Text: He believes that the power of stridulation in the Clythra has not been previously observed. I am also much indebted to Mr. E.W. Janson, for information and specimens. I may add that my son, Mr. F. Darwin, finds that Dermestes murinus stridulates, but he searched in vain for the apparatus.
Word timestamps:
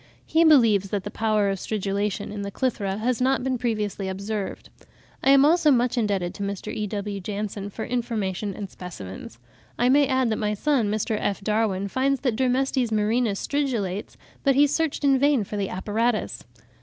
He 0.25 0.43
believes 0.43 0.89
that 0.89 1.03
the 1.03 1.11
power 1.11 1.51
of 1.51 1.59
stridulation 1.59 2.31
in 2.31 2.41
the 2.41 2.49
Clythra 2.49 2.97
has 2.97 3.21
not 3.21 3.43
been 3.43 3.59
previously 3.59 4.07
observed. 4.09 4.71
I 5.23 5.29
am 5.29 5.45
also 5.45 5.69
much 5.69 5.95
indebted 5.95 6.33
to 6.33 6.41
Mr. 6.41 6.73
E.W. 6.73 7.19
Janson, 7.21 7.69
for 7.69 7.85
information 7.85 8.55
and 8.55 8.67
specimens. 8.67 9.37
I 9.77 9.89
may 9.89 10.07
add 10.07 10.31
that 10.31 10.37
my 10.39 10.55
son, 10.55 10.89
Mr. 10.89 11.15
F. 11.21 11.41
Darwin, 11.43 11.87
finds 11.87 12.21
that 12.21 12.35
Dermestes 12.35 12.89
murinus 12.89 13.37
stridulates, 13.37 14.17
but 14.43 14.55
he 14.55 14.65
searched 14.65 15.03
in 15.03 15.19
vain 15.19 15.43
for 15.43 15.55
the 15.55 15.69
apparatus. 15.69 16.45